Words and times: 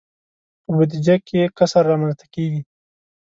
په 0.63 0.69
بودجه 0.77 1.15
کې 1.27 1.41
کسر 1.57 1.83
رامنځته 1.91 2.25
کیږي. 2.33 2.61